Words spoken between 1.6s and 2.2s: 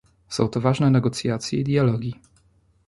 dialogi